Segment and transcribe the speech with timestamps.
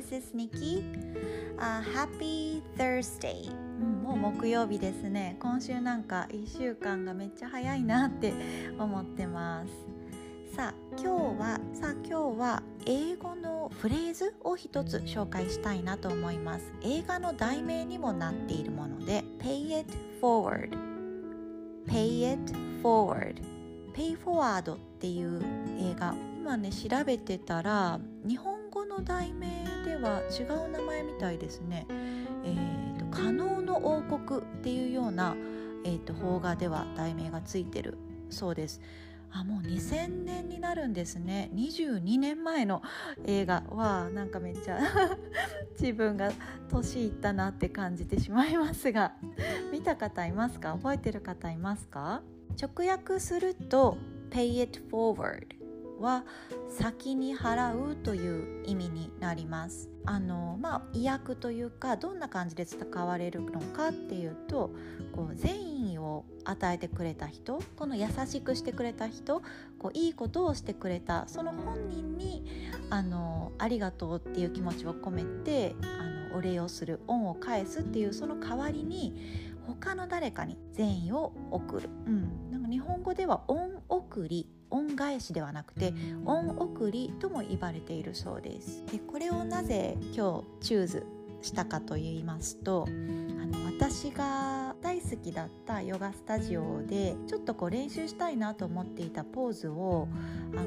[0.00, 0.82] this is Nikki、
[1.58, 3.50] uh, Happy Thursday、
[3.80, 5.36] うん、もう木曜日ですね。
[5.40, 8.32] 今週なんか1週間がめっちゃ早いなって
[8.80, 10.56] 思ってます。
[10.56, 16.72] さあ今日はさあ今日は英語のフレーズを一つ紹介したいなと思います。
[16.82, 20.70] 映画の題名にもなっているもので Pay it forward.
[21.86, 23.34] Pay it forward.
[23.92, 25.42] Pay forward っていう
[25.78, 26.14] 映画。
[26.38, 31.86] 今ね調べてたら日本語の題名では違う名前みたいですね。
[32.44, 35.36] えーと、可能の王国っていうような、
[35.84, 37.96] えーと、邦画では題名がついてる
[38.28, 38.80] そうです。
[39.32, 41.50] あもう2000年になるんですね。
[41.54, 42.82] 22年前の
[43.26, 43.62] 映画。
[43.70, 44.80] はなんかめっちゃ
[45.80, 46.32] 自分が
[46.68, 49.12] 年いったなって感じてしまいますが。
[49.72, 50.72] 見た方いますか？
[50.72, 52.22] 覚えてる方いますか？
[52.60, 53.96] 直訳すると
[54.30, 55.46] Pay it forward
[56.00, 56.24] は
[56.68, 59.88] 先に払うという意味になります。
[60.06, 64.70] あのまあ意訳というかどんな感じで使われるのかっていうと
[65.12, 69.42] こう善意を与えてくれた人この優しくしてくれた人
[69.78, 72.44] こういいことをしてくれたその本人に
[72.88, 85.92] あのありがとうっていう気持ちを込めてあのお礼をする恩を返すっていうその代わりに他の誰かに善意を送る、うん、なんか日本語では恩送り恩返しではなくて
[86.24, 88.84] 恩送りとも言われているそうです。
[88.86, 91.06] でこれをなぜ今日チューズ
[91.42, 100.08] したかと言いますとあの私が大好きだったヨガスタジオでちょっとこう練習したいなと思っていたポーズを
[100.54, 100.66] あの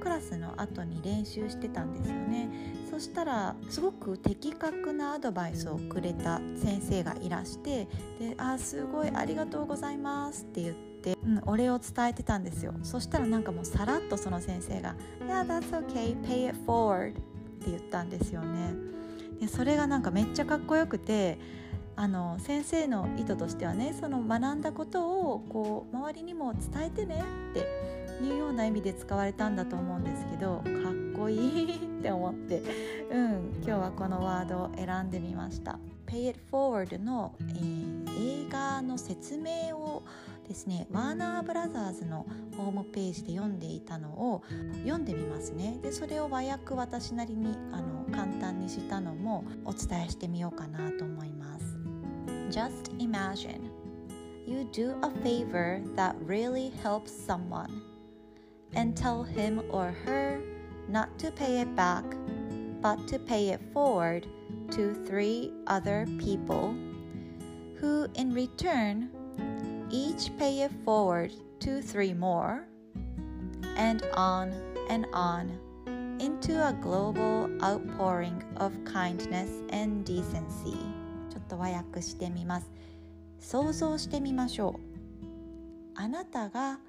[0.00, 2.48] クラスの後に練習してたんですよね。
[2.90, 7.86] そしたらすごく的確なアドバイスをくれた先生がいらして
[8.18, 10.87] で「あすごいありがとうございます」って言って、
[11.24, 14.94] うん、お礼を伝えてたんですよそしたらなんかもうさらっとその先生が
[15.26, 17.14] 「Yeah that's okay pay it forward」っ
[17.60, 18.74] て言ったんですよね
[19.40, 21.38] でそれがなんかめっちゃかっこよくて
[21.96, 30.64] あの先生の意図としてはねその学んだことをこう周りにも伝えてねっていうような意味で使われたんだと思うんですけどかっ
[31.16, 32.62] こいいって思って
[33.10, 35.78] うん今日はこのワードを選んでみました。
[36.08, 40.02] Pay It Forward の、えー、映画の説明を
[40.48, 42.26] ですねワーナーブラザーズの
[42.56, 44.42] ホームページで読んでいたのを
[44.78, 51.76] 読んでみますねでそれを和訳私なりにあの簡単にしたのもお伝えしてみようかなと思います
[52.50, 53.60] Just imagine
[54.46, 57.82] you do a favor that really helps someone
[58.74, 60.40] and tell him or her
[60.90, 62.02] not to pay it back
[62.80, 64.26] but to pay it forward
[64.71, 66.75] to three other people,
[67.79, 69.09] who in return
[69.89, 72.65] each pay it forward to three more,
[73.75, 74.53] and on
[74.89, 75.59] and on
[76.19, 80.77] into a global outpouring of kindness and decency
[81.29, 82.71] ちょっと和訳してみます
[83.39, 84.93] 想像してみましょう
[85.95, 86.79] あなたが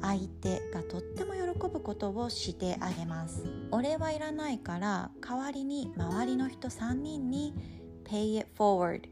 [0.00, 3.44] 相手がとっても喜ぶことをしてあげます。
[3.70, 7.54] 俺はいらないから代わりに周りの人3人に
[8.04, 9.02] Pay it forward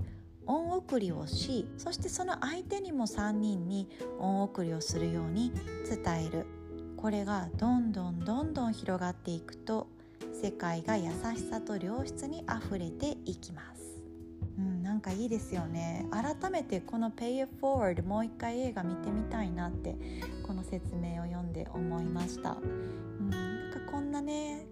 [0.47, 3.89] 恩送りをしそしてその相手にも3人に
[4.19, 5.53] 恩送りをするように
[5.89, 6.47] 伝える。
[6.97, 9.87] これがどんどんどんどん広がっていくと
[10.43, 13.90] 世界が優しさと良質にあふれていきます、
[15.01, 16.07] なんかいいですよね。
[16.11, 19.97] 改めてこの「Pay It Forward」もう一回映画見てみたいなって
[20.47, 24.67] この説明を読んで思いました、うん、なんかこんなね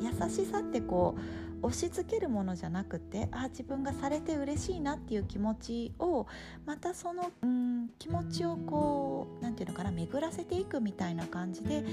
[0.00, 1.16] 優しさってこ
[1.62, 6.26] う押し付けるものじゃなくてあ自分がされて嬉しいなっていう気持ちを
[6.64, 11.84] またその、うん、気持ちをこう何て言うのかな巡らせていくみたいな感じで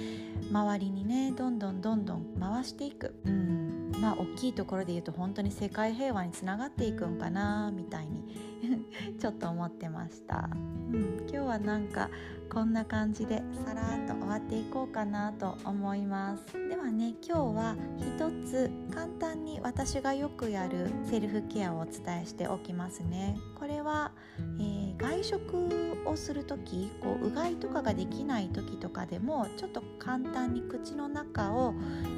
[0.49, 3.13] 周りにねどんどんどんどん回していく。
[3.25, 3.60] うん。
[4.01, 8.35] まあ大きいところで言うと本当に世界平和につながっていくんかなみたいに
[9.19, 10.55] ちょっと思ってました、う
[10.95, 12.09] ん、今日はなんか
[12.51, 16.45] こんな感じでさらっと終わっていこうかなと思います。
[16.67, 23.37] ではね今日は一つ簡単に私がよくやるセルフケアをお伝えしておきますね。
[23.57, 24.11] これは、
[24.59, 31.73] えー、外食をする時こううがいとかができない時とかでもちょっと簡単に口の中を、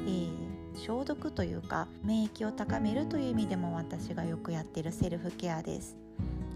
[0.06, 0.43] えー
[0.74, 5.96] 消毒というか免疫を高めるという意味でも私がよくやってるセルフケアです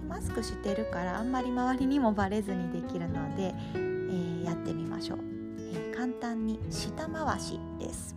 [0.09, 5.19] マスクしてるからあんまり周りにもバレずにできるので、えー、やってみましょう、
[5.59, 8.17] えー、簡単に下回しです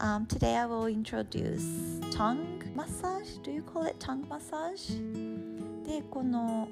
[0.00, 3.40] Um, today I will introduce tongue massage.
[3.44, 4.98] Do you call it tongue massage?
[5.86, 6.68] でこの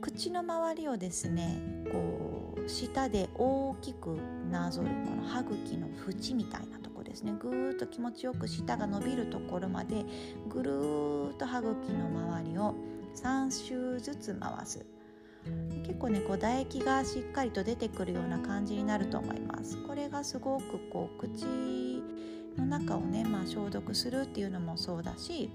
[0.00, 1.60] 口の周りをですね
[1.92, 4.18] こう舌で大きく
[4.50, 7.34] なぞるこの歯茎の縁みたいなとこですね。
[7.38, 10.04] ぐーっと気持ちよく舌が伸びるところまで
[10.48, 12.74] ぐるーっと歯茎の周りを
[13.16, 14.86] 3周ずつ回す。
[15.84, 19.76] 結構ねこう唾液がしっかりと出てくるような感じになると思います。
[19.84, 21.44] これがすごくこう口
[22.56, 25.50] の中をね、まあ、消毒するっていうのもそうだし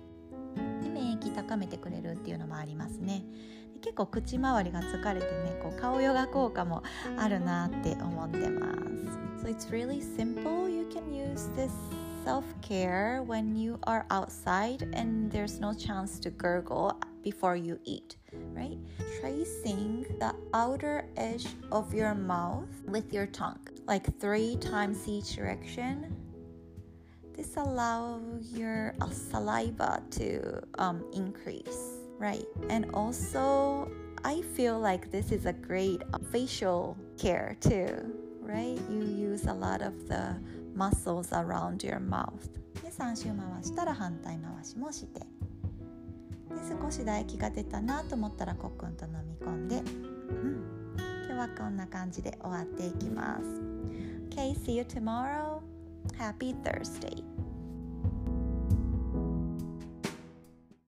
[1.27, 3.23] 免疫高めてくれるっていうのもありますね
[3.81, 6.83] 結構口周りが疲れてねこう顔ヨガ効果も
[7.17, 8.77] あるなって思ってます
[9.43, 11.71] So it's really simple you can use this
[12.25, 16.93] self-care when you are outside and there's no chance to gurgle
[17.23, 18.17] before you eat
[18.53, 18.77] right
[19.21, 26.26] tracing the outer edge of your mouth with your tongue like three times each direction
[27.36, 33.90] this allows your uh, saliva to um, increase right and also
[34.24, 39.54] i feel like this is a great uh, facial care too right you use a
[39.54, 40.36] lot of the
[40.74, 42.48] muscles around your mouth
[42.82, 45.26] で3周回したら反対回しもしてで
[46.80, 50.62] 少し唾液が出たなと思ったらコックンと飲み込んで、うん、
[51.26, 53.72] 今日はこんな感じで終わっていきます
[54.32, 55.45] Okay, see you tomorrow.
[56.15, 57.23] Happy Thursday.